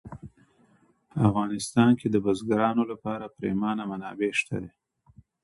[1.11, 4.71] په افغانستان کې د بزګانو لپاره پریمانه منابع شته دي.